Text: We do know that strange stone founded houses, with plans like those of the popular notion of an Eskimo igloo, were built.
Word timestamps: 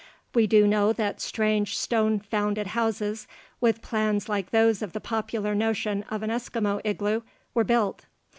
We 0.33 0.47
do 0.47 0.65
know 0.65 0.93
that 0.93 1.21
strange 1.21 1.77
stone 1.77 2.21
founded 2.21 2.65
houses, 2.65 3.27
with 3.59 3.83
plans 3.83 4.27
like 4.27 4.49
those 4.49 4.81
of 4.81 4.93
the 4.93 4.99
popular 4.99 5.53
notion 5.53 6.01
of 6.09 6.23
an 6.23 6.31
Eskimo 6.31 6.81
igloo, 6.83 7.21
were 7.53 7.63
built. 7.63 8.05